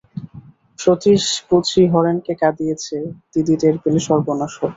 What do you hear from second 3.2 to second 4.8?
দিদি টের পেলে সর্বনাশ হবে।